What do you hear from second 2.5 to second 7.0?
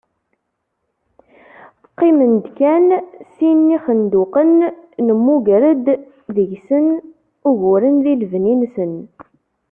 kan sin n yixenduqen, nemmuger-d deg-sen